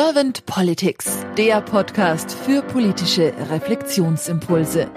Servant 0.00 0.46
Politics, 0.46 1.26
der 1.36 1.60
Podcast 1.60 2.30
für 2.30 2.62
politische 2.62 3.34
Reflexionsimpulse. 3.50 4.88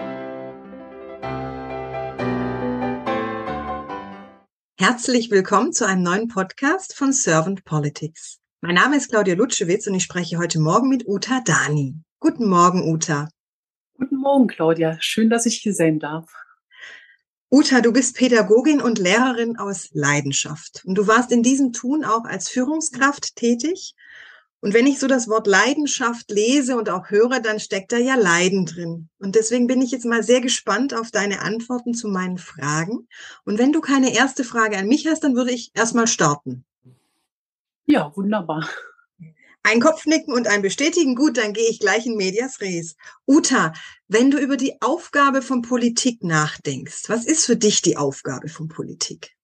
Herzlich 4.78 5.32
willkommen 5.32 5.74
zu 5.74 5.88
einem 5.88 6.04
neuen 6.04 6.28
Podcast 6.28 6.96
von 6.96 7.14
Servant 7.14 7.66
Politics. 7.66 8.38
Mein 8.62 8.76
Name 8.76 8.96
ist 8.96 9.10
Claudia 9.10 9.34
Lutschewitz 9.34 9.88
und 9.88 9.96
ich 9.96 10.04
spreche 10.04 10.38
heute 10.38 10.60
Morgen 10.60 10.88
mit 10.88 11.08
Uta 11.08 11.42
Dani. 11.44 11.96
Guten 12.20 12.48
Morgen, 12.48 12.88
Uta. 12.88 13.28
Guten 13.98 14.18
Morgen, 14.18 14.46
Claudia. 14.46 14.98
Schön, 15.00 15.32
dass 15.32 15.48
ich 15.48 15.58
hier 15.58 15.74
sein 15.74 15.98
darf. 15.98 16.32
Uta, 17.50 17.82
du 17.82 17.92
bist 17.92 18.18
Pädagogin 18.18 18.80
und 18.80 19.00
Lehrerin 19.00 19.58
aus 19.58 19.90
Leidenschaft. 19.94 20.84
Und 20.86 20.94
du 20.94 21.08
warst 21.08 21.32
in 21.32 21.42
diesem 21.42 21.74
Tun 21.74 22.06
auch 22.06 22.26
als 22.26 22.50
Führungskraft 22.50 23.36
tätig 23.36 23.96
und 24.62 24.76
wenn 24.76 24.86
ich 24.86 25.00
so 25.00 25.08
das 25.08 25.28
Wort 25.28 25.48
Leidenschaft 25.48 26.30
lese 26.30 26.78
und 26.78 26.90
auch 26.92 27.10
höre, 27.10 27.40
dann 27.40 27.60
steckt 27.60 27.92
da 27.92 27.98
ja 27.98 28.14
Leiden 28.16 28.68
drin. 28.68 29.10
Und 29.18 29.36
deswegen 29.36 29.66
bin 29.66 29.82
ich 29.82 29.90
jetzt 29.90 30.06
mal 30.06 30.22
sehr 30.22 30.40
gespannt 30.40 30.94
auf 30.94 31.10
deine 31.10 31.42
Antworten 31.42 31.96
zu 31.96 32.08
meinen 32.08 32.38
Fragen. 32.38 33.08
Und 33.44 33.58
wenn 33.58 33.74
du 33.74 33.82
keine 33.82 34.14
erste 34.14 34.44
Frage 34.44 34.78
an 34.78 34.88
mich 34.88 35.08
hast, 35.08 35.24
dann 35.24 35.36
würde 35.36 35.52
ich 35.52 35.72
erstmal 35.74 36.06
starten. 36.06 36.64
Ja, 37.88 38.16
wunderbar. 38.16 38.70
Ein 39.64 39.80
Kopfnicken 39.80 40.34
und 40.34 40.48
ein 40.48 40.62
Bestätigen. 40.62 41.16
Gut, 41.16 41.38
dann 41.38 41.54
gehe 41.54 41.70
ich 41.70 41.80
gleich 41.80 42.06
in 42.06 42.16
Medias 42.16 42.62
Res. 42.62 42.96
Uta, 43.28 43.74
wenn 44.08 44.30
du 44.30 44.38
über 44.38 44.58
die 44.58 44.80
Aufgabe 44.82 45.42
von 45.42 45.64
Politik 45.64 46.24
nachdenkst, 46.24 47.10
was 47.10 47.26
ist 47.26 47.48
für 47.48 47.58
dich 47.58 47.82
die 47.82 47.98
Aufgabe 47.98 48.48
von 48.48 48.68
Politik? 48.68 49.36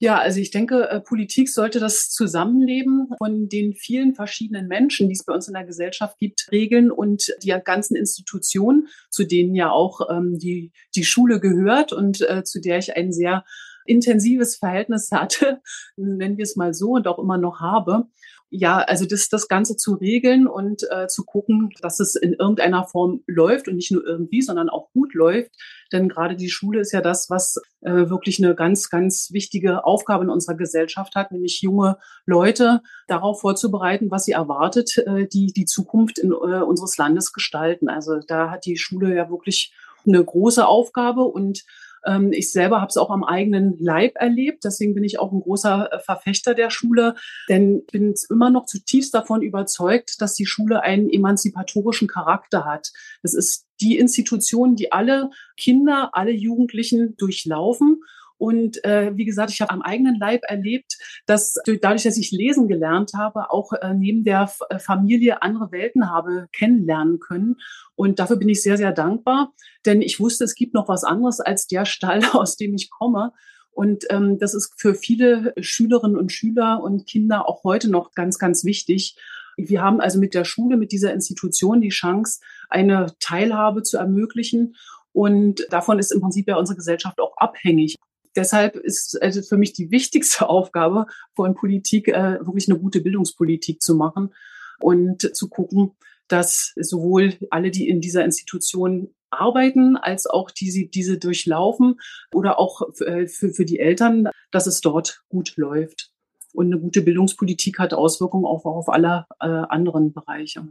Ja, 0.00 0.18
also 0.18 0.38
ich 0.38 0.52
denke, 0.52 0.88
äh, 0.88 1.00
Politik 1.00 1.48
sollte 1.48 1.80
das 1.80 2.08
Zusammenleben 2.10 3.08
von 3.18 3.48
den 3.48 3.74
vielen 3.74 4.14
verschiedenen 4.14 4.68
Menschen, 4.68 5.08
die 5.08 5.14
es 5.14 5.24
bei 5.24 5.34
uns 5.34 5.48
in 5.48 5.54
der 5.54 5.64
Gesellschaft 5.64 6.18
gibt, 6.18 6.46
regeln 6.52 6.92
und 6.92 7.34
die 7.42 7.56
ganzen 7.64 7.96
Institutionen, 7.96 8.86
zu 9.10 9.24
denen 9.24 9.56
ja 9.56 9.70
auch 9.70 10.08
ähm, 10.08 10.38
die, 10.38 10.70
die 10.94 11.04
Schule 11.04 11.40
gehört 11.40 11.92
und 11.92 12.20
äh, 12.20 12.44
zu 12.44 12.60
der 12.60 12.78
ich 12.78 12.96
ein 12.96 13.12
sehr 13.12 13.44
intensives 13.86 14.54
Verhältnis 14.54 15.10
hatte, 15.12 15.60
nennen 15.96 16.36
wir 16.36 16.44
es 16.44 16.54
mal 16.54 16.74
so 16.74 16.92
und 16.92 17.08
auch 17.08 17.18
immer 17.18 17.38
noch 17.38 17.60
habe 17.60 18.06
ja, 18.50 18.78
also 18.78 19.04
das, 19.04 19.28
das 19.28 19.48
Ganze 19.48 19.76
zu 19.76 19.94
regeln 19.94 20.46
und 20.46 20.82
äh, 20.90 21.06
zu 21.06 21.24
gucken, 21.24 21.70
dass 21.82 22.00
es 22.00 22.14
in 22.16 22.32
irgendeiner 22.32 22.84
Form 22.84 23.22
läuft 23.26 23.68
und 23.68 23.76
nicht 23.76 23.92
nur 23.92 24.04
irgendwie, 24.06 24.40
sondern 24.40 24.70
auch 24.70 24.90
gut 24.92 25.12
läuft. 25.14 25.50
Denn 25.92 26.08
gerade 26.08 26.34
die 26.34 26.48
Schule 26.48 26.80
ist 26.80 26.92
ja 26.92 27.02
das, 27.02 27.28
was 27.28 27.60
äh, 27.82 28.08
wirklich 28.08 28.42
eine 28.42 28.54
ganz, 28.54 28.88
ganz 28.88 29.30
wichtige 29.32 29.84
Aufgabe 29.84 30.24
in 30.24 30.30
unserer 30.30 30.56
Gesellschaft 30.56 31.14
hat, 31.14 31.30
nämlich 31.30 31.60
junge 31.60 31.98
Leute 32.24 32.80
darauf 33.06 33.40
vorzubereiten, 33.40 34.10
was 34.10 34.24
sie 34.24 34.32
erwartet, 34.32 34.96
äh, 34.98 35.26
die 35.26 35.52
die 35.52 35.66
Zukunft 35.66 36.18
in, 36.18 36.30
äh, 36.30 36.62
unseres 36.62 36.96
Landes 36.96 37.32
gestalten. 37.32 37.88
Also 37.88 38.18
da 38.26 38.50
hat 38.50 38.64
die 38.64 38.78
Schule 38.78 39.14
ja 39.14 39.28
wirklich 39.30 39.74
eine 40.06 40.24
große 40.24 40.66
Aufgabe 40.66 41.24
und 41.24 41.64
ähm, 42.04 42.32
ich 42.32 42.52
selber 42.52 42.80
habe 42.80 42.88
es 42.88 42.96
auch 42.96 43.10
am 43.10 43.24
eigenen 43.24 43.76
Leib 43.78 44.12
erlebt. 44.16 44.64
Deswegen 44.64 44.94
bin 44.94 45.04
ich 45.04 45.18
auch 45.18 45.32
ein 45.32 45.40
großer 45.40 45.92
äh, 45.92 45.98
Verfechter 46.00 46.54
der 46.54 46.70
Schule, 46.70 47.14
denn 47.48 47.82
ich 47.86 47.92
bin 47.92 48.14
immer 48.30 48.50
noch 48.50 48.66
zutiefst 48.66 49.14
davon 49.14 49.42
überzeugt, 49.42 50.20
dass 50.20 50.34
die 50.34 50.46
Schule 50.46 50.82
einen 50.82 51.10
emanzipatorischen 51.10 52.08
Charakter 52.08 52.64
hat. 52.64 52.92
Das 53.22 53.34
ist 53.34 53.66
die 53.80 53.98
Institution, 53.98 54.76
die 54.76 54.92
alle 54.92 55.30
Kinder, 55.56 56.10
alle 56.12 56.32
Jugendlichen 56.32 57.16
durchlaufen 57.16 58.00
und 58.38 58.82
äh, 58.84 59.16
wie 59.16 59.24
gesagt, 59.24 59.50
ich 59.50 59.60
habe 59.60 59.72
am 59.72 59.82
eigenen 59.82 60.16
Leib 60.16 60.42
erlebt, 60.44 60.96
dass 61.26 61.54
dadurch, 61.80 62.04
dass 62.04 62.16
ich 62.16 62.30
lesen 62.30 62.68
gelernt 62.68 63.12
habe, 63.14 63.50
auch 63.50 63.72
äh, 63.72 63.92
neben 63.94 64.22
der 64.22 64.50
äh, 64.70 64.78
Familie 64.78 65.42
andere 65.42 65.72
Welten 65.72 66.08
habe 66.10 66.46
kennenlernen 66.52 67.18
können. 67.18 67.56
Und 67.96 68.20
dafür 68.20 68.36
bin 68.36 68.48
ich 68.48 68.62
sehr, 68.62 68.76
sehr 68.76 68.92
dankbar, 68.92 69.52
denn 69.84 70.00
ich 70.00 70.20
wusste, 70.20 70.44
es 70.44 70.54
gibt 70.54 70.72
noch 70.72 70.88
was 70.88 71.02
anderes 71.02 71.40
als 71.40 71.66
der 71.66 71.84
Stall, 71.84 72.24
aus 72.32 72.56
dem 72.56 72.74
ich 72.74 72.90
komme. 72.90 73.32
Und 73.72 74.04
ähm, 74.10 74.38
das 74.38 74.54
ist 74.54 74.74
für 74.76 74.94
viele 74.94 75.52
Schülerinnen 75.60 76.16
und 76.16 76.32
Schüler 76.32 76.82
und 76.82 77.06
Kinder 77.06 77.48
auch 77.48 77.64
heute 77.64 77.90
noch 77.90 78.12
ganz, 78.12 78.38
ganz 78.38 78.64
wichtig. 78.64 79.16
Wir 79.56 79.82
haben 79.82 80.00
also 80.00 80.20
mit 80.20 80.34
der 80.34 80.44
Schule, 80.44 80.76
mit 80.76 80.92
dieser 80.92 81.12
Institution 81.12 81.80
die 81.80 81.88
Chance, 81.88 82.40
eine 82.68 83.06
Teilhabe 83.18 83.82
zu 83.82 83.96
ermöglichen. 83.96 84.76
Und 85.12 85.66
davon 85.70 85.98
ist 85.98 86.12
im 86.12 86.20
Prinzip 86.20 86.46
ja 86.46 86.56
unsere 86.56 86.76
Gesellschaft 86.76 87.20
auch 87.20 87.36
abhängig 87.36 87.96
deshalb 88.36 88.76
ist 88.76 89.20
also 89.20 89.42
für 89.42 89.56
mich 89.56 89.72
die 89.72 89.90
wichtigste 89.90 90.48
Aufgabe 90.48 91.06
von 91.34 91.54
Politik, 91.54 92.08
äh, 92.08 92.38
wirklich 92.40 92.68
eine 92.68 92.78
gute 92.78 93.00
Bildungspolitik 93.00 93.82
zu 93.82 93.94
machen 93.94 94.34
und 94.80 95.34
zu 95.36 95.48
gucken, 95.48 95.92
dass 96.28 96.72
sowohl 96.76 97.34
alle, 97.50 97.70
die 97.70 97.88
in 97.88 98.00
dieser 98.00 98.24
Institution 98.24 99.14
arbeiten, 99.30 99.96
als 99.96 100.26
auch 100.26 100.50
die 100.50 100.70
sie 100.70 100.88
diese 100.88 101.18
durchlaufen 101.18 102.00
oder 102.32 102.58
auch 102.58 102.82
äh, 103.00 103.26
für, 103.26 103.50
für 103.50 103.64
die 103.64 103.78
Eltern, 103.78 104.28
dass 104.50 104.66
es 104.66 104.80
dort 104.80 105.22
gut 105.28 105.56
läuft. 105.56 106.10
Und 106.52 106.66
eine 106.66 106.80
gute 106.80 107.02
Bildungspolitik 107.02 107.78
hat 107.78 107.92
Auswirkungen 107.92 108.46
auch 108.46 108.64
auf 108.64 108.88
alle 108.88 109.26
äh, 109.40 109.46
anderen 109.46 110.12
Bereiche. 110.12 110.68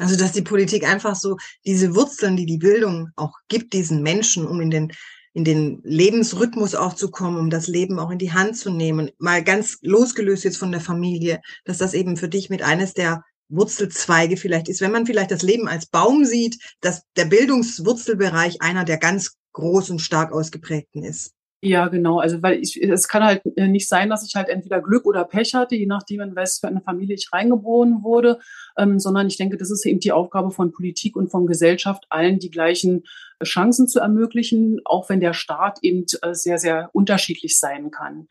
Also, 0.00 0.16
dass 0.16 0.32
die 0.32 0.42
Politik 0.42 0.88
einfach 0.88 1.14
so 1.14 1.36
diese 1.64 1.94
Wurzeln, 1.94 2.36
die 2.36 2.46
die 2.46 2.58
Bildung 2.58 3.10
auch 3.14 3.38
gibt, 3.48 3.72
diesen 3.72 4.02
Menschen, 4.02 4.46
um 4.46 4.60
in 4.60 4.70
den 4.70 4.92
in 5.34 5.44
den 5.44 5.80
Lebensrhythmus 5.82 6.74
auch 6.74 6.94
zu 6.94 7.10
kommen, 7.10 7.38
um 7.38 7.50
das 7.50 7.66
Leben 7.66 7.98
auch 7.98 8.10
in 8.10 8.18
die 8.18 8.32
Hand 8.32 8.56
zu 8.56 8.70
nehmen, 8.70 9.10
mal 9.18 9.42
ganz 9.42 9.78
losgelöst 9.82 10.44
jetzt 10.44 10.56
von 10.56 10.70
der 10.70 10.80
Familie, 10.80 11.40
dass 11.64 11.78
das 11.78 11.92
eben 11.92 12.16
für 12.16 12.28
dich 12.28 12.50
mit 12.50 12.62
eines 12.62 12.94
der 12.94 13.24
Wurzelzweige 13.48 14.36
vielleicht 14.36 14.68
ist, 14.68 14.80
wenn 14.80 14.92
man 14.92 15.06
vielleicht 15.06 15.32
das 15.32 15.42
Leben 15.42 15.68
als 15.68 15.86
Baum 15.86 16.24
sieht, 16.24 16.58
dass 16.80 17.02
der 17.16 17.26
Bildungswurzelbereich 17.26 18.62
einer 18.62 18.84
der 18.84 18.96
ganz 18.96 19.36
groß 19.52 19.90
und 19.90 20.00
stark 20.00 20.32
ausgeprägten 20.32 21.02
ist. 21.02 21.34
Ja, 21.64 21.88
genau. 21.88 22.18
Also 22.18 22.42
weil 22.42 22.60
ich, 22.60 22.80
es 22.82 23.08
kann 23.08 23.24
halt 23.24 23.40
äh, 23.56 23.66
nicht 23.66 23.88
sein, 23.88 24.10
dass 24.10 24.26
ich 24.26 24.34
halt 24.34 24.50
entweder 24.50 24.82
Glück 24.82 25.06
oder 25.06 25.24
Pech 25.24 25.54
hatte, 25.54 25.74
je 25.74 25.86
nachdem, 25.86 26.20
in 26.20 26.36
was 26.36 26.58
für 26.58 26.68
eine 26.68 26.82
Familie 26.82 27.14
ich 27.14 27.32
reingeboren 27.32 28.02
wurde, 28.02 28.38
ähm, 28.76 28.98
sondern 28.98 29.28
ich 29.28 29.38
denke, 29.38 29.56
das 29.56 29.70
ist 29.70 29.86
eben 29.86 29.98
die 29.98 30.12
Aufgabe 30.12 30.50
von 30.50 30.72
Politik 30.72 31.16
und 31.16 31.30
von 31.30 31.46
Gesellschaft, 31.46 32.04
allen 32.10 32.38
die 32.38 32.50
gleichen 32.50 33.04
Chancen 33.44 33.88
zu 33.88 34.00
ermöglichen, 34.00 34.80
auch 34.84 35.08
wenn 35.08 35.20
der 35.20 35.32
Staat 35.32 35.78
eben 35.82 36.04
äh, 36.22 36.34
sehr, 36.34 36.58
sehr 36.58 36.90
unterschiedlich 36.92 37.58
sein 37.58 37.90
kann. 37.90 38.28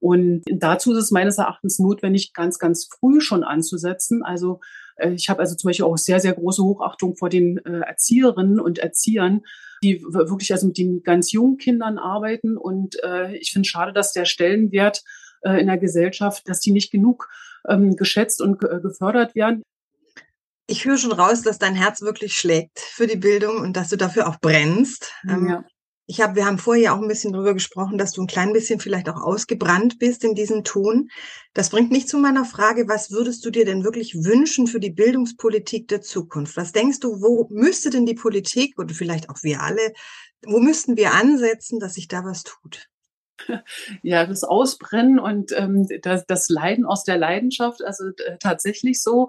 Und 0.00 0.42
dazu 0.46 0.92
ist 0.92 0.98
es 0.98 1.10
meines 1.10 1.38
Erachtens 1.38 1.80
notwendig, 1.80 2.32
ganz, 2.32 2.60
ganz 2.60 2.88
früh 2.88 3.20
schon 3.20 3.42
anzusetzen. 3.42 4.22
Also 4.22 4.60
ich 5.12 5.28
habe 5.28 5.40
also 5.40 5.56
zum 5.56 5.68
Beispiel 5.68 5.86
auch 5.86 5.96
sehr, 5.96 6.20
sehr 6.20 6.34
große 6.34 6.62
Hochachtung 6.62 7.16
vor 7.16 7.28
den 7.28 7.58
Erzieherinnen 7.58 8.60
und 8.60 8.78
Erziehern, 8.78 9.42
die 9.82 10.02
wirklich 10.02 10.52
also 10.52 10.66
mit 10.66 10.78
den 10.78 11.02
ganz 11.02 11.32
jungen 11.32 11.56
Kindern 11.56 11.98
arbeiten. 11.98 12.56
Und 12.56 13.02
äh, 13.02 13.36
ich 13.36 13.52
finde 13.52 13.68
schade, 13.68 13.92
dass 13.92 14.12
der 14.12 14.24
Stellenwert 14.24 15.02
äh, 15.42 15.60
in 15.60 15.66
der 15.66 15.78
Gesellschaft, 15.78 16.48
dass 16.48 16.60
die 16.60 16.72
nicht 16.72 16.90
genug 16.90 17.28
ähm, 17.68 17.96
geschätzt 17.96 18.40
und 18.40 18.62
äh, 18.64 18.80
gefördert 18.80 19.34
werden. 19.34 19.62
Ich 20.70 20.84
höre 20.84 20.98
schon 20.98 21.12
raus, 21.12 21.40
dass 21.40 21.58
dein 21.58 21.74
Herz 21.74 22.02
wirklich 22.02 22.34
schlägt 22.34 22.78
für 22.78 23.06
die 23.06 23.16
Bildung 23.16 23.56
und 23.56 23.74
dass 23.74 23.88
du 23.88 23.96
dafür 23.96 24.28
auch 24.28 24.38
brennst. 24.38 25.12
Ähm, 25.26 25.48
ja. 25.48 25.64
Ich 26.06 26.20
habe, 26.20 26.36
wir 26.36 26.44
haben 26.44 26.58
vorher 26.58 26.92
auch 26.92 27.00
ein 27.00 27.08
bisschen 27.08 27.32
drüber 27.32 27.54
gesprochen, 27.54 27.96
dass 27.96 28.12
du 28.12 28.20
ein 28.22 28.26
klein 28.26 28.52
bisschen 28.52 28.78
vielleicht 28.78 29.08
auch 29.08 29.22
ausgebrannt 29.22 29.98
bist 29.98 30.24
in 30.24 30.34
diesem 30.34 30.64
Ton. 30.64 31.08
Das 31.54 31.70
bringt 31.70 31.90
mich 31.90 32.06
zu 32.06 32.18
meiner 32.18 32.44
Frage, 32.44 32.86
was 32.86 33.10
würdest 33.10 33.46
du 33.46 33.50
dir 33.50 33.64
denn 33.64 33.82
wirklich 33.82 34.14
wünschen 34.14 34.66
für 34.66 34.78
die 34.78 34.90
Bildungspolitik 34.90 35.88
der 35.88 36.02
Zukunft? 36.02 36.58
Was 36.58 36.72
denkst 36.72 37.00
du, 37.00 37.22
wo 37.22 37.48
müsste 37.50 37.88
denn 37.88 38.04
die 38.04 38.14
Politik 38.14 38.78
oder 38.78 38.94
vielleicht 38.94 39.30
auch 39.30 39.42
wir 39.42 39.62
alle, 39.62 39.92
wo 40.46 40.58
müssten 40.60 40.98
wir 40.98 41.14
ansetzen, 41.14 41.80
dass 41.80 41.94
sich 41.94 42.08
da 42.08 42.24
was 42.24 42.42
tut? 42.42 42.88
Ja, 44.02 44.26
das 44.26 44.44
Ausbrennen 44.44 45.18
und 45.18 45.52
ähm, 45.52 45.86
das, 46.02 46.26
das 46.26 46.48
Leiden 46.48 46.84
aus 46.84 47.04
der 47.04 47.18
Leidenschaft, 47.18 47.84
also 47.84 48.08
äh, 48.26 48.36
tatsächlich 48.38 49.02
so, 49.02 49.28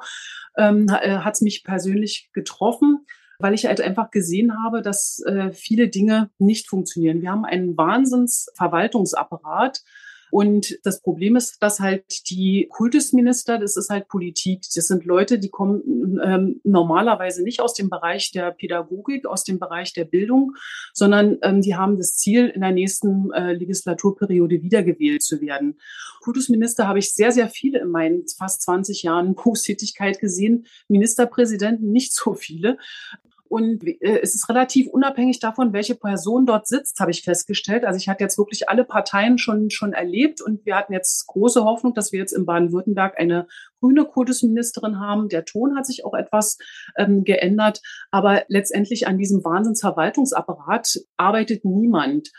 ähm, 0.60 0.88
äh, 0.90 1.18
hat 1.18 1.36
es 1.36 1.42
mich 1.42 1.64
persönlich 1.64 2.30
getroffen 2.34 3.06
weil 3.40 3.54
ich 3.54 3.66
halt 3.66 3.82
einfach 3.82 4.12
gesehen 4.12 4.62
habe, 4.64 4.82
dass 4.82 5.22
äh, 5.26 5.52
viele 5.54 5.88
Dinge 5.88 6.30
nicht 6.38 6.68
funktionieren. 6.68 7.22
Wir 7.22 7.32
haben 7.32 7.46
einen 7.46 7.78
Wahnsinnsverwaltungsapparat, 7.78 9.82
und 10.31 10.80
das 10.84 11.02
Problem 11.02 11.36
ist, 11.36 11.62
dass 11.62 11.80
halt 11.80 12.30
die 12.30 12.68
Kultusminister, 12.70 13.58
das 13.58 13.78
ist 13.78 13.90
halt 13.90 14.08
Politik, 14.08 14.62
das 14.76 14.88
sind 14.88 15.06
Leute, 15.06 15.40
die 15.40 15.50
kommen 15.50 16.20
ähm, 16.24 16.62
normalerweise 16.64 17.44
nicht 17.44 17.62
aus 17.62 17.74
dem 17.74 17.90
Bereich 17.90 18.31
der 18.31 18.52
Pädagogik, 18.52 19.26
aus 19.26 19.44
dem 19.44 19.60
Bereich 19.60 19.94
der 19.94 20.06
Bildung, 20.06 20.54
sondern 20.94 21.38
ähm, 21.42 21.62
die 21.62 21.76
haben 21.76 21.98
das 21.98 22.16
Ziel, 22.16 22.48
in 22.48 22.62
der 22.62 22.72
nächsten 22.72 23.31
äh, 23.31 23.54
Legislaturperiode 23.54 24.62
wiedergewählt 24.62 25.24
zu 25.24 25.42
werden. 25.42 25.80
Kultusminister 26.22 26.88
habe 26.88 27.00
ich 27.00 27.14
sehr, 27.14 27.31
sehr 27.31 27.50
viele 27.50 27.80
in 27.80 27.90
meinen 27.90 28.26
fast 28.38 28.62
20 28.64 29.04
Jahren 29.04 29.36
Berufstätigkeit 29.36 30.20
gesehen, 30.20 30.66
Ministerpräsidenten 30.88 31.92
nicht 31.92 32.14
so 32.14 32.34
viele. 32.34 32.78
Und 33.50 33.84
äh, 33.84 34.19
es 34.22 34.36
ist 34.36 34.48
relativ 34.48 34.88
unabhängig 34.88 35.40
davon, 35.40 35.74
welche 35.74 35.96
Person 35.96 36.46
dort 36.46 36.68
sitzt, 36.68 37.00
habe 37.00 37.12
ich 37.12 37.24
festgestellt. 37.24 37.84
Also 37.84 37.98
ich 37.98 38.07
hatte 38.07 38.24
jetzt 38.24 38.38
wirklich 38.38 38.69
alle 38.69 38.86
Parteien 38.86 39.38
schon, 39.40 39.72
schon 39.72 39.92
erlebt 39.92 40.40
und 40.40 40.66
wir 40.66 40.75
hatten 40.75 40.94
jetzt 40.94 41.25
große 41.28 41.63
Hoffnung, 41.66 41.96
dass 41.96 42.12
wir 42.12 42.19
jetzt 42.19 42.31
in 42.31 42.46
Baden-Württemberg 42.46 43.19
eine 43.19 43.48
grüne 43.81 44.06
Kultusministerin 44.06 45.00
haben. 45.00 45.30
Der 45.30 45.46
Ton 45.46 45.75
hat 45.75 45.88
sich 45.88 46.06
auch 46.06 46.13
etwas 46.13 46.60
ähm, 46.96 47.24
geändert. 47.24 47.81
Aber 48.12 48.44
letztendlich 48.48 49.07
an 49.07 49.18
diesem 49.18 49.44
Wahnsinnsverwaltungsapparat 49.44 51.00
arbeitet 51.18 51.66
niemand 51.66 52.30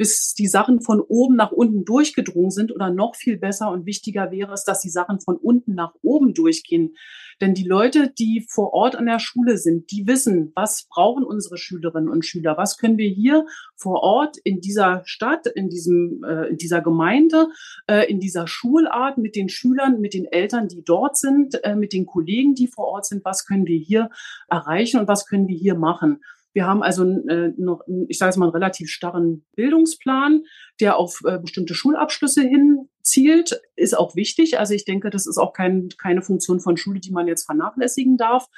bis 0.00 0.32
die 0.32 0.46
Sachen 0.46 0.80
von 0.80 1.02
oben 1.02 1.36
nach 1.36 1.52
unten 1.52 1.84
durchgedrungen 1.84 2.50
sind 2.50 2.74
oder 2.74 2.88
noch 2.88 3.16
viel 3.16 3.36
besser 3.36 3.70
und 3.70 3.84
wichtiger 3.84 4.30
wäre 4.30 4.54
es, 4.54 4.64
dass 4.64 4.80
die 4.80 4.88
Sachen 4.88 5.20
von 5.20 5.36
unten 5.36 5.74
nach 5.74 5.92
oben 6.00 6.32
durchgehen. 6.32 6.94
Denn 7.42 7.52
die 7.52 7.68
Leute, 7.68 8.10
die 8.18 8.46
vor 8.48 8.72
Ort 8.72 8.96
an 8.96 9.04
der 9.04 9.18
Schule 9.18 9.58
sind, 9.58 9.90
die 9.90 10.06
wissen, 10.06 10.52
was 10.54 10.86
brauchen 10.88 11.22
unsere 11.22 11.58
Schülerinnen 11.58 12.08
und 12.08 12.24
Schüler, 12.24 12.56
was 12.56 12.78
können 12.78 12.96
wir 12.96 13.10
hier 13.10 13.44
vor 13.76 14.02
Ort 14.02 14.38
in 14.42 14.62
dieser 14.62 15.02
Stadt, 15.04 15.46
in 15.46 15.68
diesem, 15.68 16.24
äh, 16.24 16.48
in 16.48 16.56
dieser 16.56 16.80
Gemeinde, 16.80 17.48
äh, 17.86 18.10
in 18.10 18.20
dieser 18.20 18.46
Schulart 18.46 19.18
mit 19.18 19.36
den 19.36 19.50
Schülern, 19.50 20.00
mit 20.00 20.14
den 20.14 20.24
Eltern, 20.24 20.68
die 20.68 20.82
dort 20.82 21.18
sind, 21.18 21.62
äh, 21.62 21.76
mit 21.76 21.92
den 21.92 22.06
Kollegen, 22.06 22.54
die 22.54 22.68
vor 22.68 22.86
Ort 22.86 23.04
sind, 23.04 23.22
was 23.26 23.44
können 23.44 23.66
wir 23.66 23.78
hier 23.78 24.08
erreichen 24.48 24.98
und 24.98 25.08
was 25.08 25.26
können 25.26 25.46
wir 25.46 25.58
hier 25.58 25.74
machen. 25.74 26.20
Wir 26.52 26.66
haben 26.66 26.82
also 26.82 27.04
äh, 27.04 27.52
noch, 27.56 27.82
ich 28.08 28.18
sage 28.18 28.30
jetzt 28.30 28.36
mal, 28.36 28.46
einen 28.46 28.54
relativ 28.54 28.90
starren 28.90 29.44
Bildungsplan, 29.54 30.42
der 30.80 30.96
auf 30.96 31.22
äh, 31.24 31.38
bestimmte 31.38 31.74
Schulabschlüsse 31.74 32.42
hin 32.42 32.88
zielt, 33.02 33.60
ist 33.76 33.96
auch 33.96 34.14
wichtig. 34.16 34.58
Also 34.58 34.74
ich 34.74 34.84
denke, 34.84 35.10
das 35.10 35.26
ist 35.26 35.38
auch 35.38 35.52
kein, 35.52 35.88
keine 35.98 36.22
Funktion 36.22 36.60
von 36.60 36.76
Schule, 36.76 37.00
die 37.00 37.12
man 37.12 37.28
jetzt 37.28 37.44
vernachlässigen 37.44 38.16
darf. 38.16 38.48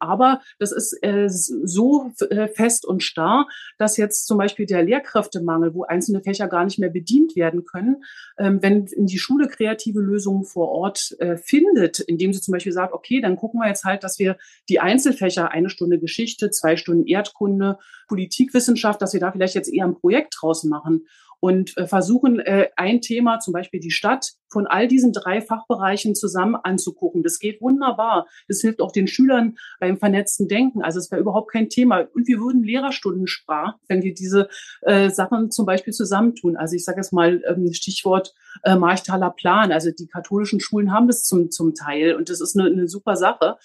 Aber 0.00 0.40
das 0.58 0.72
ist 0.72 0.96
äh, 1.02 1.28
so 1.28 2.12
äh, 2.30 2.48
fest 2.48 2.84
und 2.86 3.02
starr, 3.02 3.46
dass 3.78 3.96
jetzt 3.96 4.26
zum 4.26 4.38
Beispiel 4.38 4.66
der 4.66 4.82
Lehrkräftemangel, 4.82 5.74
wo 5.74 5.84
einzelne 5.84 6.22
Fächer 6.22 6.48
gar 6.48 6.64
nicht 6.64 6.78
mehr 6.78 6.90
bedient 6.90 7.36
werden 7.36 7.64
können, 7.64 8.02
ähm, 8.38 8.62
wenn 8.62 8.86
die 8.96 9.18
Schule 9.18 9.48
kreative 9.48 10.00
Lösungen 10.00 10.44
vor 10.44 10.68
Ort 10.70 11.14
äh, 11.18 11.36
findet, 11.36 12.00
indem 12.00 12.32
sie 12.32 12.40
zum 12.40 12.52
Beispiel 12.52 12.72
sagt, 12.72 12.94
okay, 12.94 13.20
dann 13.20 13.36
gucken 13.36 13.60
wir 13.60 13.68
jetzt 13.68 13.84
halt, 13.84 14.02
dass 14.02 14.18
wir 14.18 14.36
die 14.68 14.80
Einzelfächer, 14.80 15.50
eine 15.50 15.70
Stunde 15.70 15.98
Geschichte, 15.98 16.50
zwei 16.50 16.76
Stunden 16.76 17.06
Erdkunde, 17.06 17.78
Politikwissenschaft, 18.08 19.00
dass 19.02 19.12
wir 19.12 19.20
da 19.20 19.30
vielleicht 19.30 19.54
jetzt 19.54 19.72
eher 19.72 19.84
ein 19.84 19.94
Projekt 19.94 20.36
draus 20.40 20.64
machen 20.64 21.06
und 21.40 21.76
äh, 21.76 21.86
versuchen, 21.86 22.38
äh, 22.38 22.68
ein 22.76 23.00
Thema, 23.00 23.38
zum 23.40 23.52
Beispiel 23.52 23.80
die 23.80 23.90
Stadt, 23.90 24.32
von 24.48 24.66
all 24.66 24.88
diesen 24.88 25.12
drei 25.12 25.40
Fachbereichen 25.40 26.14
zusammen 26.14 26.56
anzugucken. 26.56 27.22
Das 27.22 27.38
geht 27.38 27.60
wunderbar. 27.60 28.26
Das 28.48 28.60
hilft 28.60 28.80
auch 28.80 28.92
den 28.92 29.06
Schülern 29.06 29.56
beim 29.78 29.96
vernetzten 29.96 30.48
Denken. 30.48 30.82
Also 30.82 30.98
es 30.98 31.10
wäre 31.10 31.20
überhaupt 31.20 31.52
kein 31.52 31.68
Thema. 31.68 32.06
Und 32.14 32.26
wir 32.26 32.40
würden 32.40 32.62
Lehrerstunden 32.62 33.26
sparen, 33.26 33.74
wenn 33.88 34.02
wir 34.02 34.12
diese 34.12 34.48
äh, 34.82 35.08
Sachen 35.08 35.50
zum 35.50 35.66
Beispiel 35.66 35.92
zusammentun. 35.92 36.56
Also 36.56 36.76
ich 36.76 36.84
sage 36.84 36.98
jetzt 36.98 37.12
mal 37.12 37.42
ähm, 37.46 37.72
Stichwort 37.72 38.34
äh, 38.64 38.76
Marchtaler 38.76 39.30
Plan. 39.30 39.72
Also 39.72 39.90
die 39.92 40.08
katholischen 40.08 40.60
Schulen 40.60 40.92
haben 40.92 41.06
das 41.06 41.22
zum, 41.22 41.50
zum 41.50 41.74
Teil 41.74 42.14
und 42.16 42.28
das 42.28 42.40
ist 42.40 42.58
eine, 42.58 42.68
eine 42.68 42.88
super 42.88 43.16
Sache. 43.16 43.56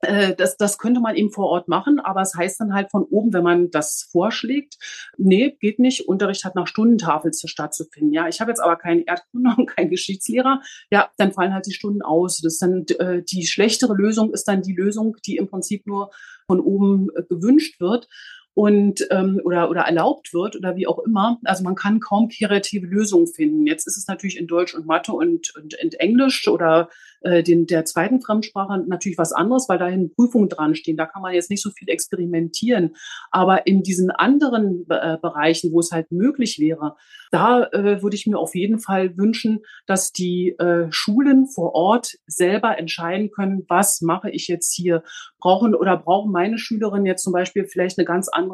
Äh, 0.00 0.34
das, 0.34 0.56
das 0.56 0.78
könnte 0.78 1.00
man 1.00 1.16
eben 1.16 1.30
vor 1.30 1.46
Ort 1.46 1.68
machen, 1.68 2.00
aber 2.00 2.20
es 2.20 2.34
heißt 2.34 2.60
dann 2.60 2.74
halt 2.74 2.90
von 2.90 3.04
oben, 3.04 3.32
wenn 3.32 3.42
man 3.42 3.70
das 3.70 4.08
vorschlägt, 4.10 4.76
nee, 5.16 5.56
geht 5.60 5.78
nicht, 5.78 6.08
Unterricht 6.08 6.44
hat 6.44 6.54
nach 6.54 6.66
Stundentafel 6.66 7.32
stattzufinden. 7.32 8.12
Ja, 8.12 8.28
ich 8.28 8.40
habe 8.40 8.50
jetzt 8.50 8.60
aber 8.60 8.76
keinen 8.76 9.04
Erdkunde 9.04 9.54
und 9.56 9.66
keinen 9.66 9.90
Geschichtslehrer, 9.90 10.60
ja, 10.90 11.10
dann 11.16 11.32
fallen 11.32 11.54
halt 11.54 11.66
die 11.66 11.72
Stunden 11.72 12.02
aus. 12.02 12.40
Das 12.40 12.54
ist 12.54 12.62
dann 12.62 12.84
äh, 12.98 13.22
die 13.22 13.46
schlechtere 13.46 13.94
Lösung 13.94 14.32
ist 14.32 14.48
dann 14.48 14.62
die 14.62 14.74
Lösung, 14.74 15.16
die 15.26 15.36
im 15.36 15.48
Prinzip 15.48 15.86
nur 15.86 16.10
von 16.46 16.60
oben 16.60 17.08
äh, 17.16 17.22
gewünscht 17.28 17.80
wird 17.80 18.08
und 18.56 19.06
ähm, 19.10 19.38
oder 19.44 19.68
oder 19.68 19.82
erlaubt 19.82 20.32
wird 20.32 20.56
oder 20.56 20.76
wie 20.76 20.86
auch 20.86 20.98
immer. 21.00 21.38
Also 21.44 21.62
man 21.62 21.74
kann 21.74 22.00
kaum 22.00 22.30
kreative 22.30 22.86
Lösungen 22.86 23.26
finden. 23.26 23.66
Jetzt 23.66 23.86
ist 23.86 23.98
es 23.98 24.08
natürlich 24.08 24.38
in 24.38 24.46
Deutsch 24.46 24.74
und 24.74 24.86
Mathe 24.86 25.12
und, 25.12 25.54
und 25.56 25.74
in 25.74 25.92
Englisch 25.92 26.48
oder 26.48 26.88
äh, 27.20 27.42
den, 27.42 27.66
der 27.66 27.84
zweiten 27.84 28.22
Fremdsprache 28.22 28.82
natürlich 28.86 29.18
was 29.18 29.32
anderes, 29.32 29.68
weil 29.68 29.76
dahin 29.76 30.10
Prüfungen 30.14 30.48
dran 30.48 30.74
stehen. 30.74 30.96
Da 30.96 31.04
kann 31.04 31.20
man 31.20 31.34
jetzt 31.34 31.50
nicht 31.50 31.62
so 31.62 31.68
viel 31.68 31.90
experimentieren. 31.90 32.96
Aber 33.30 33.66
in 33.66 33.82
diesen 33.82 34.10
anderen 34.10 34.86
äh, 34.88 35.18
Bereichen, 35.20 35.72
wo 35.72 35.80
es 35.80 35.92
halt 35.92 36.10
möglich 36.10 36.58
wäre, 36.58 36.96
da 37.30 37.64
äh, 37.64 38.02
würde 38.02 38.16
ich 38.16 38.26
mir 38.26 38.38
auf 38.38 38.54
jeden 38.54 38.78
Fall 38.78 39.18
wünschen, 39.18 39.60
dass 39.86 40.12
die 40.12 40.50
äh, 40.58 40.86
Schulen 40.90 41.46
vor 41.46 41.74
Ort 41.74 42.14
selber 42.26 42.78
entscheiden 42.78 43.30
können, 43.30 43.66
was 43.68 44.00
mache 44.00 44.30
ich 44.30 44.48
jetzt 44.48 44.74
hier? 44.74 45.02
Brauchen 45.40 45.74
oder 45.74 45.96
brauchen 45.96 46.32
meine 46.32 46.58
Schülerinnen 46.58 47.06
jetzt 47.06 47.22
zum 47.22 47.32
Beispiel 47.32 47.66
vielleicht 47.66 47.98
eine 47.98 48.06
ganz 48.06 48.28
andere 48.28 48.45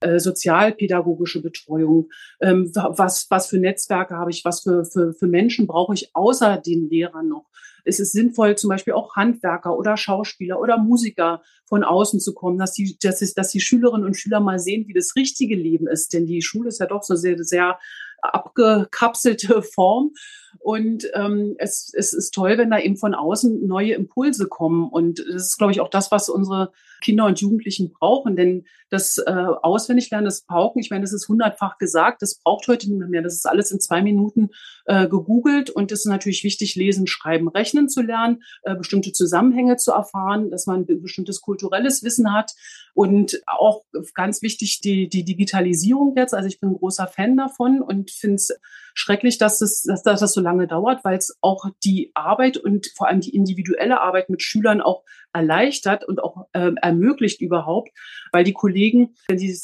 äh, 0.00 0.18
sozialpädagogische 0.18 1.42
Betreuung? 1.42 2.10
Ähm, 2.40 2.70
was, 2.74 3.26
was 3.30 3.48
für 3.48 3.58
Netzwerke 3.58 4.16
habe 4.16 4.30
ich? 4.30 4.44
Was 4.44 4.60
für, 4.60 4.84
für, 4.84 5.12
für 5.12 5.26
Menschen 5.26 5.66
brauche 5.66 5.94
ich 5.94 6.10
außer 6.14 6.58
den 6.58 6.88
Lehrern 6.88 7.28
noch? 7.28 7.46
es 7.86 8.00
ist 8.00 8.12
sinnvoll, 8.12 8.56
zum 8.56 8.68
Beispiel 8.68 8.94
auch 8.94 9.14
Handwerker 9.14 9.78
oder 9.78 9.96
Schauspieler 9.96 10.60
oder 10.60 10.76
Musiker 10.76 11.42
von 11.64 11.84
außen 11.84 12.20
zu 12.20 12.34
kommen, 12.34 12.58
dass 12.58 12.72
die, 12.72 12.98
dass, 13.00 13.22
es, 13.22 13.32
dass 13.34 13.50
die 13.50 13.60
Schülerinnen 13.60 14.04
und 14.04 14.16
Schüler 14.16 14.40
mal 14.40 14.58
sehen, 14.58 14.88
wie 14.88 14.92
das 14.92 15.14
richtige 15.16 15.54
Leben 15.54 15.86
ist. 15.86 16.12
Denn 16.12 16.26
die 16.26 16.42
Schule 16.42 16.68
ist 16.68 16.80
ja 16.80 16.86
doch 16.86 17.04
so 17.04 17.14
sehr, 17.14 17.42
sehr 17.44 17.78
abgekapselte 18.22 19.62
Form. 19.74 20.12
Und 20.60 21.08
ähm, 21.14 21.54
es, 21.58 21.92
es 21.94 22.12
ist 22.12 22.32
toll, 22.34 22.58
wenn 22.58 22.70
da 22.70 22.78
eben 22.78 22.96
von 22.96 23.14
außen 23.14 23.66
neue 23.66 23.94
Impulse 23.94 24.46
kommen. 24.46 24.88
Und 24.88 25.18
das 25.18 25.46
ist, 25.46 25.58
glaube 25.58 25.72
ich, 25.72 25.80
auch 25.80 25.88
das, 25.88 26.10
was 26.10 26.28
unsere 26.28 26.72
Kinder 27.02 27.26
und 27.26 27.40
Jugendlichen 27.40 27.92
brauchen. 27.92 28.36
Denn 28.36 28.64
das 28.90 29.18
äh, 29.18 29.30
Auswendiglernen, 29.30 30.24
das 30.24 30.42
Pauken, 30.42 30.80
ich 30.80 30.90
meine, 30.90 31.02
das 31.02 31.12
ist 31.12 31.28
hundertfach 31.28 31.78
gesagt, 31.78 32.22
das 32.22 32.38
braucht 32.38 32.68
heute 32.68 32.88
niemand 32.88 33.10
mehr. 33.10 33.22
Das 33.22 33.34
ist 33.34 33.46
alles 33.46 33.70
in 33.70 33.80
zwei 33.80 34.02
Minuten 34.02 34.50
äh, 34.86 35.08
gegoogelt. 35.08 35.70
Und 35.70 35.92
es 35.92 36.00
ist 36.00 36.06
natürlich 36.06 36.44
wichtig, 36.44 36.74
lesen, 36.74 37.06
schreiben, 37.06 37.48
rechnen 37.48 37.88
zu 37.88 38.02
lernen, 38.02 38.42
äh, 38.62 38.74
bestimmte 38.74 39.12
Zusammenhänge 39.12 39.76
zu 39.76 39.92
erfahren, 39.92 40.50
dass 40.50 40.66
man 40.66 40.86
bestimmtes 40.86 41.40
kulturelles 41.40 42.02
Wissen 42.02 42.32
hat. 42.32 42.52
Und 42.94 43.42
auch 43.46 43.84
ganz 44.14 44.42
wichtig, 44.42 44.80
die, 44.80 45.08
die 45.08 45.24
Digitalisierung 45.24 46.14
jetzt. 46.16 46.34
Also 46.34 46.48
ich 46.48 46.60
bin 46.60 46.70
ein 46.70 46.78
großer 46.78 47.06
Fan 47.06 47.36
davon 47.36 47.82
und 47.82 48.10
finde 48.10 48.36
es 48.36 48.58
schrecklich, 48.94 49.36
dass 49.36 49.58
das, 49.58 49.82
dass, 49.82 50.02
dass 50.02 50.20
das 50.20 50.32
so 50.32 50.40
lange 50.46 50.68
dauert, 50.68 51.04
weil 51.04 51.18
es 51.18 51.36
auch 51.40 51.66
die 51.84 52.12
Arbeit 52.14 52.56
und 52.56 52.86
vor 52.96 53.08
allem 53.08 53.20
die 53.20 53.34
individuelle 53.34 54.00
Arbeit 54.00 54.30
mit 54.30 54.42
Schülern 54.42 54.80
auch 54.80 55.02
erleichtert 55.32 56.04
und 56.04 56.22
auch 56.22 56.46
äh, 56.52 56.70
ermöglicht 56.80 57.40
überhaupt, 57.40 57.90
weil 58.32 58.44
die 58.44 58.52
Kollegen, 58.52 59.16
wenn 59.28 59.38
sie 59.38 59.54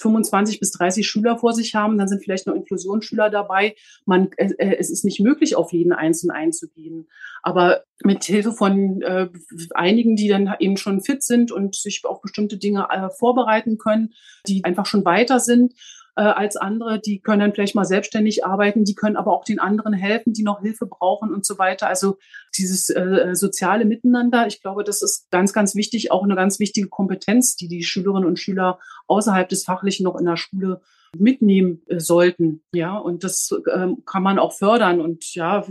25 0.00 0.58
bis 0.58 0.72
30 0.72 1.06
Schüler 1.06 1.38
vor 1.38 1.52
sich 1.52 1.74
haben, 1.74 1.98
dann 1.98 2.08
sind 2.08 2.24
vielleicht 2.24 2.46
noch 2.46 2.54
Inklusionsschüler 2.54 3.30
dabei. 3.30 3.76
Man, 4.06 4.30
äh, 4.38 4.52
äh, 4.58 4.76
es 4.78 4.90
ist 4.90 5.04
nicht 5.04 5.20
möglich, 5.20 5.56
auf 5.56 5.72
jeden 5.72 5.92
Einzelnen 5.92 6.34
einzugehen. 6.34 7.08
Aber 7.42 7.84
mit 8.02 8.24
Hilfe 8.24 8.52
von 8.52 9.02
äh, 9.02 9.28
einigen, 9.74 10.16
die 10.16 10.28
dann 10.28 10.54
eben 10.58 10.76
schon 10.76 11.02
fit 11.02 11.22
sind 11.22 11.52
und 11.52 11.76
sich 11.76 12.02
auf 12.04 12.22
bestimmte 12.22 12.56
Dinge 12.56 12.88
äh, 12.90 13.10
vorbereiten 13.10 13.78
können, 13.78 14.14
die 14.46 14.64
einfach 14.64 14.86
schon 14.86 15.04
weiter 15.04 15.38
sind, 15.38 15.74
äh, 16.16 16.22
als 16.22 16.56
andere. 16.56 17.00
Die 17.00 17.20
können 17.20 17.52
vielleicht 17.52 17.74
mal 17.74 17.84
selbstständig 17.84 18.44
arbeiten, 18.44 18.84
die 18.84 18.94
können 18.94 19.16
aber 19.16 19.32
auch 19.32 19.44
den 19.44 19.60
anderen 19.60 19.92
helfen, 19.92 20.32
die 20.32 20.42
noch 20.42 20.60
Hilfe 20.60 20.86
brauchen 20.86 21.32
und 21.32 21.44
so 21.44 21.58
weiter. 21.58 21.86
Also 21.86 22.18
dieses 22.56 22.90
äh, 22.90 23.30
soziale 23.34 23.84
Miteinander, 23.84 24.46
ich 24.46 24.60
glaube, 24.60 24.84
das 24.84 25.02
ist 25.02 25.30
ganz, 25.30 25.52
ganz 25.52 25.74
wichtig, 25.74 26.10
auch 26.10 26.24
eine 26.24 26.36
ganz 26.36 26.58
wichtige 26.58 26.88
Kompetenz, 26.88 27.56
die 27.56 27.68
die 27.68 27.84
Schülerinnen 27.84 28.28
und 28.28 28.38
Schüler 28.38 28.78
außerhalb 29.06 29.48
des 29.48 29.64
Fachlichen 29.64 30.04
noch 30.04 30.16
in 30.16 30.26
der 30.26 30.36
Schule 30.36 30.80
mitnehmen 31.16 31.82
äh, 31.88 31.98
sollten. 31.98 32.62
Ja, 32.72 32.96
und 32.96 33.24
das 33.24 33.50
ähm, 33.72 34.02
kann 34.04 34.22
man 34.22 34.38
auch 34.38 34.52
fördern. 34.52 35.00
Und 35.00 35.34
ja, 35.34 35.64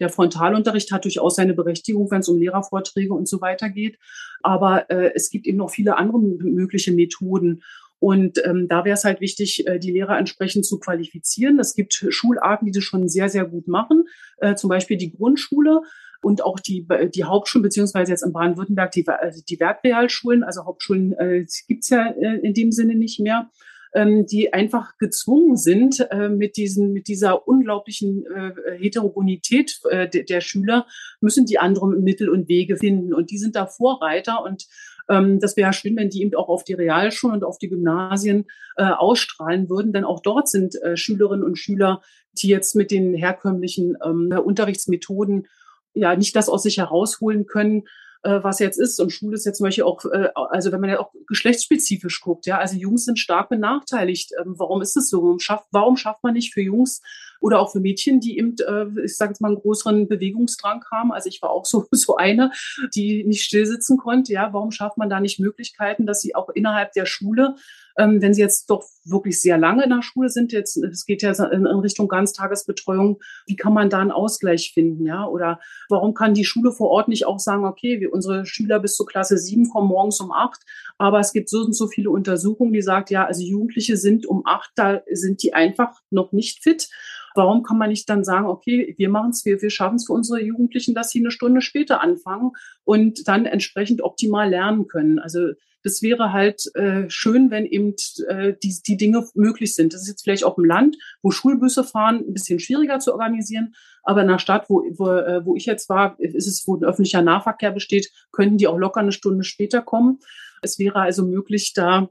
der 0.00 0.08
Frontalunterricht 0.08 0.90
hat 0.92 1.04
durchaus 1.04 1.36
seine 1.36 1.54
Berechtigung, 1.54 2.10
wenn 2.10 2.20
es 2.20 2.28
um 2.28 2.38
Lehrervorträge 2.38 3.14
und 3.14 3.28
so 3.28 3.40
weiter 3.40 3.70
geht. 3.70 3.98
Aber 4.42 4.90
äh, 4.90 5.12
es 5.14 5.30
gibt 5.30 5.46
eben 5.46 5.58
noch 5.58 5.70
viele 5.70 5.96
andere 5.96 6.18
mögliche 6.18 6.92
Methoden. 6.92 7.62
Und 8.04 8.38
ähm, 8.44 8.68
da 8.68 8.84
wäre 8.84 8.92
es 8.92 9.04
halt 9.04 9.22
wichtig, 9.22 9.66
äh, 9.66 9.78
die 9.78 9.90
Lehrer 9.90 10.18
entsprechend 10.18 10.66
zu 10.66 10.78
qualifizieren. 10.78 11.58
Es 11.58 11.74
gibt 11.74 12.04
Schularten, 12.10 12.66
die 12.66 12.72
das 12.72 12.84
schon 12.84 13.08
sehr, 13.08 13.30
sehr 13.30 13.46
gut 13.46 13.66
machen, 13.66 14.04
äh, 14.36 14.56
zum 14.56 14.68
Beispiel 14.68 14.98
die 14.98 15.10
Grundschule 15.10 15.80
und 16.20 16.44
auch 16.44 16.60
die, 16.60 16.86
die 17.14 17.24
Hauptschulen, 17.24 17.62
beziehungsweise 17.62 18.12
jetzt 18.12 18.22
in 18.22 18.34
Baden-Württemberg 18.34 18.90
die, 18.90 19.08
also 19.08 19.42
die 19.48 19.58
Werkrealschulen, 19.58 20.42
also 20.42 20.66
Hauptschulen 20.66 21.14
äh, 21.14 21.46
gibt's 21.66 21.88
ja 21.88 22.08
äh, 22.08 22.40
in 22.42 22.52
dem 22.52 22.72
Sinne 22.72 22.94
nicht 22.94 23.20
mehr 23.20 23.50
ähm, 23.94 24.26
die 24.26 24.52
einfach 24.52 24.98
gezwungen 24.98 25.56
sind, 25.56 26.00
äh, 26.10 26.28
mit, 26.28 26.56
diesen, 26.56 26.92
mit 26.92 27.06
dieser 27.06 27.46
unglaublichen 27.46 28.26
äh, 28.26 28.76
Heterogenität 28.76 29.80
äh, 29.88 30.08
der, 30.08 30.24
der 30.24 30.40
Schüler, 30.40 30.86
müssen 31.20 31.46
die 31.46 31.58
anderen 31.58 32.02
Mittel 32.02 32.28
und 32.28 32.48
Wege 32.48 32.76
finden. 32.76 33.14
Und 33.14 33.30
die 33.30 33.38
sind 33.38 33.54
da 33.54 33.66
Vorreiter 33.66 34.42
und 34.42 34.66
ähm, 35.08 35.40
das 35.40 35.56
wäre 35.56 35.72
schön, 35.72 35.96
wenn 35.96 36.10
die 36.10 36.22
eben 36.22 36.34
auch 36.34 36.48
auf 36.48 36.64
die 36.64 36.74
Realschulen 36.74 37.36
und 37.36 37.44
auf 37.44 37.58
die 37.58 37.68
Gymnasien 37.68 38.46
äh, 38.76 38.84
ausstrahlen 38.84 39.68
würden, 39.68 39.92
denn 39.92 40.04
auch 40.04 40.20
dort 40.20 40.48
sind 40.48 40.80
äh, 40.82 40.96
Schülerinnen 40.96 41.44
und 41.44 41.56
Schüler, 41.58 42.00
die 42.38 42.48
jetzt 42.48 42.74
mit 42.74 42.90
den 42.90 43.14
herkömmlichen 43.14 43.96
ähm, 44.04 44.32
Unterrichtsmethoden 44.32 45.46
ja 45.94 46.16
nicht 46.16 46.34
das 46.34 46.48
aus 46.48 46.64
sich 46.64 46.78
herausholen 46.78 47.46
können, 47.46 47.84
äh, 48.24 48.42
was 48.42 48.58
jetzt 48.58 48.78
ist. 48.78 49.00
Und 49.00 49.10
Schule 49.10 49.36
ist 49.36 49.44
jetzt 49.44 49.58
zum 49.58 49.64
Beispiel 49.64 49.84
auch, 49.84 50.04
äh, 50.06 50.30
also 50.34 50.72
wenn 50.72 50.80
man 50.80 50.90
ja 50.90 50.98
auch 50.98 51.12
geschlechtsspezifisch 51.26 52.20
guckt, 52.20 52.46
ja, 52.46 52.58
also 52.58 52.76
Jungs 52.76 53.04
sind 53.04 53.18
stark 53.18 53.48
benachteiligt. 53.48 54.32
Ähm, 54.40 54.54
warum 54.58 54.82
ist 54.82 54.96
es 54.96 55.08
so? 55.08 55.22
Warum 55.22 55.38
schafft, 55.38 55.66
warum 55.70 55.96
schafft 55.96 56.22
man 56.22 56.34
nicht 56.34 56.52
für 56.52 56.62
Jungs 56.62 57.02
oder 57.44 57.60
auch 57.60 57.70
für 57.70 57.80
Mädchen, 57.80 58.20
die 58.20 58.38
eben, 58.38 58.56
äh, 58.66 58.86
ich 59.04 59.18
sage 59.18 59.32
jetzt 59.32 59.40
mal, 59.42 59.48
einen 59.48 59.60
größeren 59.60 60.08
Bewegungsdrang 60.08 60.82
haben. 60.90 61.12
Also 61.12 61.28
ich 61.28 61.42
war 61.42 61.50
auch 61.50 61.66
so, 61.66 61.86
so 61.90 62.16
eine, 62.16 62.50
die 62.94 63.22
nicht 63.24 63.44
stillsitzen 63.44 63.98
konnte. 63.98 64.32
Ja, 64.32 64.54
warum 64.54 64.70
schafft 64.70 64.96
man 64.96 65.10
da 65.10 65.20
nicht 65.20 65.38
Möglichkeiten, 65.40 66.06
dass 66.06 66.22
sie 66.22 66.34
auch 66.34 66.48
innerhalb 66.48 66.92
der 66.92 67.04
Schule 67.04 67.56
ähm, 67.96 68.20
wenn 68.20 68.34
sie 68.34 68.40
jetzt 68.40 68.70
doch 68.70 68.84
wirklich 69.04 69.40
sehr 69.40 69.58
lange 69.58 69.84
in 69.84 69.90
der 69.90 70.02
Schule 70.02 70.28
sind, 70.28 70.52
jetzt, 70.52 70.76
es 70.76 71.04
geht 71.04 71.22
ja 71.22 71.32
in, 71.44 71.66
in, 71.66 71.78
Richtung 71.78 72.08
Ganztagesbetreuung, 72.08 73.20
wie 73.46 73.56
kann 73.56 73.72
man 73.72 73.90
da 73.90 74.00
einen 74.00 74.10
Ausgleich 74.10 74.72
finden, 74.74 75.06
ja? 75.06 75.26
Oder 75.26 75.60
warum 75.88 76.14
kann 76.14 76.34
die 76.34 76.44
Schule 76.44 76.72
vor 76.72 76.90
Ort 76.90 77.08
nicht 77.08 77.26
auch 77.26 77.38
sagen, 77.38 77.64
okay, 77.64 78.00
wir, 78.00 78.12
unsere 78.12 78.46
Schüler 78.46 78.80
bis 78.80 78.96
zur 78.96 79.06
Klasse 79.06 79.38
sieben 79.38 79.68
kommen 79.68 79.88
morgens 79.88 80.20
um 80.20 80.32
acht, 80.32 80.62
aber 80.98 81.20
es 81.20 81.32
gibt 81.32 81.48
so 81.48 81.58
und 81.58 81.74
so 81.74 81.86
viele 81.86 82.10
Untersuchungen, 82.10 82.72
die 82.72 82.82
sagt, 82.82 83.10
ja, 83.10 83.24
also 83.26 83.42
Jugendliche 83.42 83.96
sind 83.96 84.26
um 84.26 84.42
acht, 84.44 84.70
da 84.74 85.02
sind 85.10 85.42
die 85.42 85.54
einfach 85.54 86.00
noch 86.10 86.32
nicht 86.32 86.62
fit. 86.62 86.88
Warum 87.34 87.62
kann 87.62 87.78
man 87.78 87.90
nicht 87.90 88.08
dann 88.08 88.24
sagen, 88.24 88.46
okay, 88.46 88.94
wir 88.96 89.08
machen 89.08 89.30
es, 89.30 89.44
wir, 89.44 89.60
wir 89.60 89.70
schaffen 89.70 89.96
es 89.96 90.06
für 90.06 90.12
unsere 90.12 90.40
Jugendlichen, 90.40 90.94
dass 90.94 91.10
sie 91.10 91.20
eine 91.20 91.30
Stunde 91.30 91.60
später 91.60 92.00
anfangen 92.00 92.52
und 92.84 93.26
dann 93.28 93.46
entsprechend 93.46 94.02
optimal 94.02 94.48
lernen 94.48 94.86
können? 94.86 95.18
Also 95.18 95.50
das 95.84 96.00
wäre 96.00 96.32
halt 96.32 96.74
äh, 96.74 97.08
schön, 97.08 97.50
wenn 97.50 97.66
eben 97.66 97.94
äh, 98.28 98.54
die, 98.62 98.74
die 98.86 98.96
Dinge 98.96 99.28
möglich 99.34 99.74
sind. 99.74 99.92
Das 99.92 100.02
ist 100.02 100.08
jetzt 100.08 100.22
vielleicht 100.22 100.44
auch 100.44 100.56
im 100.56 100.64
Land, 100.64 100.96
wo 101.22 101.30
Schulbusse 101.30 101.84
fahren, 101.84 102.24
ein 102.26 102.32
bisschen 102.32 102.58
schwieriger 102.58 102.98
zu 103.00 103.12
organisieren. 103.12 103.74
Aber 104.02 104.22
in 104.22 104.28
einer 104.28 104.38
Stadt, 104.38 104.70
wo, 104.70 104.82
wo, 104.96 105.10
äh, 105.10 105.44
wo 105.44 105.54
ich 105.56 105.66
jetzt 105.66 105.90
war, 105.90 106.18
ist 106.18 106.46
es, 106.46 106.66
wo 106.66 106.76
ein 106.76 106.84
öffentlicher 106.84 107.22
Nahverkehr 107.22 107.70
besteht, 107.70 108.10
könnten 108.32 108.56
die 108.56 108.66
auch 108.66 108.78
locker 108.78 109.00
eine 109.00 109.12
Stunde 109.12 109.44
später 109.44 109.82
kommen. 109.82 110.20
Es 110.62 110.78
wäre 110.78 111.00
also 111.00 111.26
möglich, 111.26 111.72
da 111.74 112.08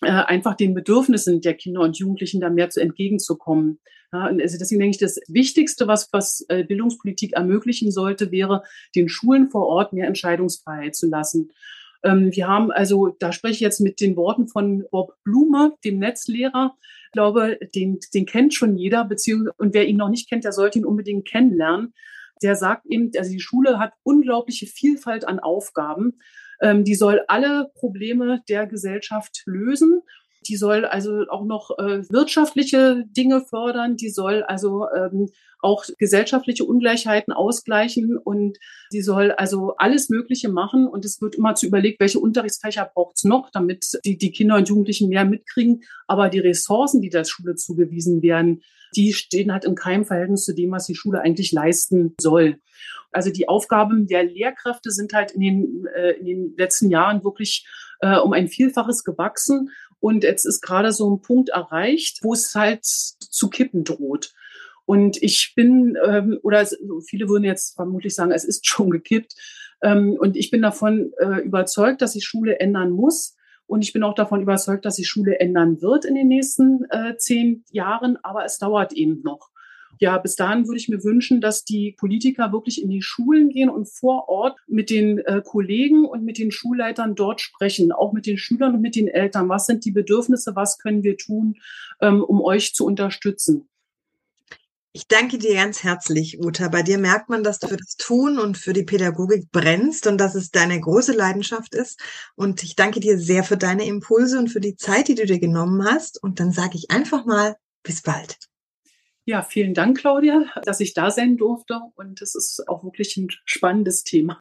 einfach 0.00 0.54
den 0.54 0.74
Bedürfnissen 0.74 1.40
der 1.40 1.54
Kinder 1.54 1.80
und 1.80 1.98
Jugendlichen 1.98 2.40
da 2.40 2.50
mehr 2.50 2.70
zu 2.70 2.80
entgegenzukommen. 2.80 3.80
Ja, 4.12 4.24
also 4.24 4.56
deswegen 4.58 4.80
denke 4.80 4.94
ich, 4.94 5.00
das 5.00 5.20
Wichtigste, 5.28 5.86
was, 5.86 6.08
was 6.12 6.44
äh, 6.48 6.64
Bildungspolitik 6.64 7.34
ermöglichen 7.34 7.90
sollte, 7.90 8.30
wäre, 8.30 8.62
den 8.94 9.08
Schulen 9.08 9.50
vor 9.50 9.66
Ort 9.66 9.92
mehr 9.92 10.06
Entscheidungsfreiheit 10.06 10.94
zu 10.94 11.08
lassen. 11.08 11.50
Ähm, 12.02 12.34
wir 12.34 12.46
haben 12.48 12.70
also, 12.70 13.08
da 13.18 13.32
spreche 13.32 13.54
ich 13.54 13.60
jetzt 13.60 13.80
mit 13.80 14.00
den 14.00 14.16
Worten 14.16 14.48
von 14.48 14.84
Bob 14.90 15.14
Blume, 15.24 15.74
dem 15.84 15.98
Netzlehrer. 15.98 16.74
Ich 17.06 17.12
glaube, 17.12 17.58
den, 17.74 17.98
den 18.14 18.24
kennt 18.24 18.54
schon 18.54 18.76
jeder, 18.76 19.04
beziehungsweise, 19.04 19.54
und 19.58 19.74
wer 19.74 19.86
ihn 19.86 19.96
noch 19.96 20.10
nicht 20.10 20.28
kennt, 20.28 20.44
der 20.44 20.52
sollte 20.52 20.78
ihn 20.78 20.86
unbedingt 20.86 21.26
kennenlernen. 21.26 21.92
Der 22.42 22.54
sagt 22.54 22.86
eben, 22.86 23.10
also 23.18 23.30
die 23.30 23.40
Schule 23.40 23.78
hat 23.78 23.92
unglaubliche 24.04 24.66
Vielfalt 24.66 25.26
an 25.26 25.40
Aufgaben. 25.40 26.20
Ähm, 26.60 26.84
die 26.84 26.94
soll 26.94 27.22
alle 27.28 27.70
Probleme 27.74 28.42
der 28.48 28.66
Gesellschaft 28.66 29.42
lösen. 29.46 30.02
Die 30.48 30.56
soll 30.56 30.84
also 30.84 31.26
auch 31.28 31.44
noch 31.44 31.78
äh, 31.78 32.02
wirtschaftliche 32.10 33.04
Dinge 33.06 33.42
fördern. 33.42 33.96
Die 33.96 34.10
soll 34.10 34.42
also 34.42 34.86
ähm, 34.96 35.28
auch 35.60 35.84
gesellschaftliche 35.98 36.64
Ungleichheiten 36.64 37.32
ausgleichen 37.32 38.16
und 38.16 38.58
sie 38.90 39.02
soll 39.02 39.32
also 39.32 39.74
alles 39.76 40.08
Mögliche 40.08 40.48
machen 40.48 40.86
und 40.86 41.04
es 41.04 41.20
wird 41.20 41.34
immer 41.34 41.54
zu 41.54 41.66
überlegt, 41.66 42.00
welche 42.00 42.20
Unterrichtsfächer 42.20 42.90
braucht 42.94 43.16
es 43.16 43.24
noch, 43.24 43.50
damit 43.50 43.98
die, 44.04 44.16
die 44.16 44.30
Kinder 44.30 44.56
und 44.56 44.68
Jugendlichen 44.68 45.08
mehr 45.08 45.24
mitkriegen. 45.24 45.82
Aber 46.06 46.28
die 46.28 46.38
Ressourcen, 46.38 47.02
die 47.02 47.10
der 47.10 47.24
Schule 47.24 47.56
zugewiesen 47.56 48.22
werden, 48.22 48.62
die 48.96 49.12
stehen 49.12 49.52
halt 49.52 49.64
in 49.64 49.74
keinem 49.74 50.04
Verhältnis 50.04 50.44
zu 50.44 50.54
dem, 50.54 50.70
was 50.70 50.86
die 50.86 50.94
Schule 50.94 51.20
eigentlich 51.20 51.52
leisten 51.52 52.14
soll. 52.20 52.58
Also 53.12 53.30
die 53.30 53.48
Aufgaben 53.48 54.06
der 54.06 54.24
Lehrkräfte 54.24 54.90
sind 54.90 55.12
halt 55.12 55.32
in 55.32 55.40
den, 55.40 55.86
äh, 55.94 56.12
in 56.12 56.26
den 56.26 56.54
letzten 56.56 56.90
Jahren 56.90 57.24
wirklich 57.24 57.66
äh, 58.00 58.18
um 58.18 58.32
ein 58.32 58.48
Vielfaches 58.48 59.04
gewachsen. 59.04 59.70
Und 60.00 60.22
jetzt 60.22 60.44
ist 60.44 60.60
gerade 60.60 60.92
so 60.92 61.10
ein 61.10 61.22
Punkt 61.22 61.48
erreicht, 61.48 62.20
wo 62.22 62.32
es 62.32 62.54
halt 62.54 62.84
zu 62.84 63.50
kippen 63.50 63.84
droht. 63.84 64.32
Und 64.84 65.22
ich 65.22 65.52
bin, 65.54 65.98
ähm, 66.02 66.38
oder 66.42 66.66
viele 67.06 67.28
würden 67.28 67.44
jetzt 67.44 67.74
vermutlich 67.74 68.14
sagen, 68.14 68.30
es 68.30 68.44
ist 68.44 68.66
schon 68.66 68.90
gekippt. 68.90 69.34
Ähm, 69.82 70.16
und 70.18 70.36
ich 70.36 70.50
bin 70.50 70.62
davon 70.62 71.12
äh, 71.18 71.40
überzeugt, 71.40 72.02
dass 72.02 72.12
sich 72.12 72.24
Schule 72.24 72.58
ändern 72.60 72.90
muss. 72.90 73.36
Und 73.66 73.82
ich 73.82 73.92
bin 73.92 74.02
auch 74.02 74.14
davon 74.14 74.40
überzeugt, 74.40 74.86
dass 74.86 74.96
sich 74.96 75.06
Schule 75.06 75.40
ändern 75.40 75.82
wird 75.82 76.06
in 76.06 76.14
den 76.14 76.28
nächsten 76.28 76.86
äh, 76.88 77.16
zehn 77.18 77.64
Jahren. 77.70 78.16
Aber 78.22 78.44
es 78.44 78.58
dauert 78.58 78.94
eben 78.94 79.20
noch. 79.22 79.50
Ja, 80.00 80.18
bis 80.18 80.36
dahin 80.36 80.66
würde 80.66 80.78
ich 80.78 80.88
mir 80.88 81.02
wünschen, 81.02 81.40
dass 81.40 81.64
die 81.64 81.92
Politiker 81.98 82.52
wirklich 82.52 82.82
in 82.82 82.88
die 82.88 83.02
Schulen 83.02 83.48
gehen 83.48 83.68
und 83.68 83.88
vor 83.88 84.28
Ort 84.28 84.58
mit 84.66 84.90
den 84.90 85.18
äh, 85.18 85.42
Kollegen 85.44 86.04
und 86.04 86.24
mit 86.24 86.38
den 86.38 86.50
Schulleitern 86.50 87.14
dort 87.14 87.40
sprechen, 87.40 87.92
auch 87.92 88.12
mit 88.12 88.26
den 88.26 88.38
Schülern 88.38 88.74
und 88.74 88.80
mit 88.80 88.96
den 88.96 89.08
Eltern. 89.08 89.48
Was 89.48 89.66
sind 89.66 89.84
die 89.84 89.90
Bedürfnisse? 89.90 90.54
Was 90.54 90.78
können 90.78 91.02
wir 91.02 91.16
tun, 91.16 91.56
ähm, 92.00 92.22
um 92.22 92.40
euch 92.40 92.74
zu 92.74 92.86
unterstützen? 92.86 93.68
Ich 94.92 95.06
danke 95.06 95.38
dir 95.38 95.54
ganz 95.54 95.82
herzlich, 95.84 96.40
Uta. 96.40 96.68
Bei 96.68 96.82
dir 96.82 96.98
merkt 96.98 97.28
man, 97.28 97.44
dass 97.44 97.58
du 97.58 97.68
für 97.68 97.76
das 97.76 97.96
Tun 97.96 98.38
und 98.38 98.56
für 98.56 98.72
die 98.72 98.84
Pädagogik 98.84 99.50
brennst 99.52 100.06
und 100.06 100.18
dass 100.18 100.34
es 100.34 100.50
deine 100.50 100.80
große 100.80 101.12
Leidenschaft 101.12 101.74
ist. 101.74 102.00
Und 102.36 102.62
ich 102.62 102.74
danke 102.74 102.98
dir 102.98 103.18
sehr 103.18 103.44
für 103.44 103.56
deine 103.56 103.86
Impulse 103.86 104.38
und 104.38 104.48
für 104.48 104.60
die 104.60 104.76
Zeit, 104.76 105.08
die 105.08 105.14
du 105.14 105.26
dir 105.26 105.38
genommen 105.38 105.84
hast. 105.84 106.22
Und 106.22 106.40
dann 106.40 106.52
sage 106.52 106.76
ich 106.76 106.90
einfach 106.90 107.26
mal, 107.26 107.56
bis 107.82 108.02
bald. 108.02 108.47
Ja, 109.28 109.42
vielen 109.42 109.74
Dank, 109.74 109.98
Claudia, 109.98 110.46
dass 110.64 110.80
ich 110.80 110.94
da 110.94 111.10
sein 111.10 111.36
durfte. 111.36 111.82
Und 111.96 112.22
es 112.22 112.34
ist 112.34 112.66
auch 112.66 112.82
wirklich 112.82 113.14
ein 113.18 113.28
spannendes 113.44 114.02
Thema. 114.02 114.40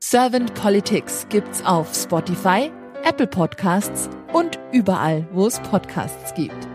Servant 0.00 0.54
Politics 0.54 1.26
gibt's 1.30 1.64
auf 1.64 1.92
Spotify, 1.96 2.70
Apple 3.02 3.26
Podcasts 3.26 4.08
und 4.32 4.60
überall, 4.72 5.26
wo 5.32 5.48
es 5.48 5.58
Podcasts 5.58 6.32
gibt. 6.34 6.68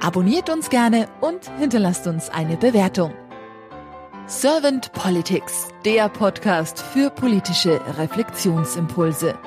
Abonniert 0.00 0.50
uns 0.50 0.68
gerne 0.68 1.06
und 1.20 1.48
hinterlasst 1.60 2.08
uns 2.08 2.28
eine 2.28 2.56
Bewertung. 2.56 3.14
Servant 4.26 4.90
Politics, 4.94 5.68
der 5.84 6.08
Podcast 6.08 6.80
für 6.80 7.08
politische 7.10 7.80
Reflexionsimpulse. 7.98 9.38